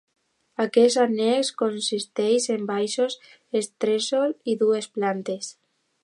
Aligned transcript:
Aquest 0.63 0.99
annex 1.01 1.51
consisteix 1.61 2.47
en 2.53 2.65
baixos, 2.71 3.17
entresòl 3.59 4.33
i 4.55 4.59
dues 4.63 4.89
plantes. 4.97 5.53